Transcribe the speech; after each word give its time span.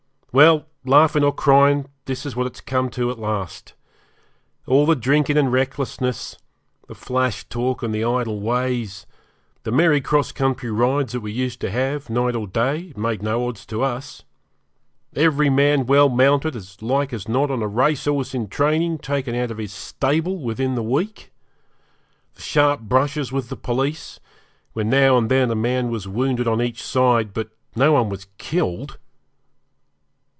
Well, 0.33 0.67
laughing 0.85 1.25
or 1.25 1.33
crying, 1.33 1.87
this 2.05 2.25
is 2.25 2.37
what 2.37 2.47
it 2.47 2.53
has 2.55 2.61
come 2.61 2.89
to 2.91 3.11
at 3.11 3.19
last. 3.19 3.73
All 4.65 4.85
the 4.85 4.95
drinking 4.95 5.35
and 5.37 5.51
recklessness; 5.51 6.37
the 6.87 6.95
flash 6.95 7.43
talk 7.49 7.83
and 7.83 7.93
the 7.93 8.05
idle 8.05 8.39
ways; 8.39 9.05
the 9.63 9.73
merry 9.73 9.99
cross 9.99 10.31
country 10.31 10.71
rides 10.71 11.11
that 11.11 11.19
we 11.19 11.33
used 11.33 11.59
to 11.59 11.69
have, 11.71 12.09
night 12.09 12.33
or 12.37 12.47
day, 12.47 12.79
it 12.91 12.97
made 12.97 13.21
no 13.21 13.45
odds 13.45 13.65
to 13.65 13.81
us; 13.83 14.23
every 15.17 15.49
man 15.49 15.85
well 15.85 16.07
mounted, 16.07 16.55
as 16.55 16.81
like 16.81 17.11
as 17.11 17.27
not 17.27 17.51
on 17.51 17.61
a 17.61 17.67
racehorse 17.67 18.33
in 18.33 18.47
training 18.47 18.99
taken 18.99 19.35
out 19.35 19.51
of 19.51 19.57
his 19.57 19.73
stable 19.73 20.37
within 20.37 20.75
the 20.75 20.81
week; 20.83 21.33
the 22.35 22.41
sharp 22.41 22.79
brushes 22.79 23.33
with 23.33 23.49
the 23.49 23.57
police, 23.57 24.21
when 24.71 24.89
now 24.89 25.17
and 25.17 25.29
then 25.29 25.51
a 25.51 25.55
man 25.55 25.89
was 25.89 26.07
wounded 26.07 26.47
on 26.47 26.61
each 26.61 26.81
side, 26.81 27.33
but 27.33 27.49
no 27.75 27.91
one 27.91 28.17
killed. 28.37 28.97